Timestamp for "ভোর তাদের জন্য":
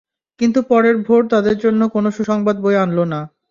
1.03-1.81